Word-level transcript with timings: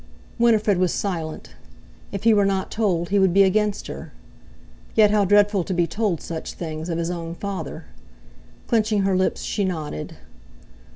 Winifred 0.39 0.79
was 0.79 0.91
silent. 0.91 1.51
If 2.11 2.23
he 2.23 2.33
were 2.33 2.43
not 2.43 2.71
told, 2.71 3.09
he 3.09 3.19
would 3.19 3.35
be 3.35 3.43
against 3.43 3.85
her! 3.85 4.11
Yet, 4.95 5.11
how 5.11 5.25
dreadful 5.25 5.63
to 5.65 5.75
be 5.75 5.85
told 5.85 6.21
such 6.21 6.53
things 6.53 6.89
of 6.89 6.97
his 6.97 7.11
own 7.11 7.35
father! 7.35 7.85
Clenching 8.65 9.01
her 9.03 9.15
lips, 9.15 9.43
she 9.43 9.63
nodded. 9.63 10.15